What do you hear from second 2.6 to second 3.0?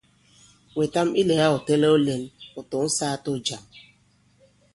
tɔ̌ŋ